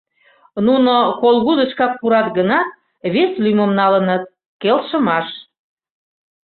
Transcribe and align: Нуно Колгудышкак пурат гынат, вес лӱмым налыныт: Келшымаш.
Нуно 0.65 0.93
Колгудышкак 1.21 1.91
пурат 1.99 2.27
гынат, 2.37 2.69
вес 3.13 3.31
лӱмым 3.43 3.71
налыныт: 3.79 4.23
Келшымаш. 4.61 5.27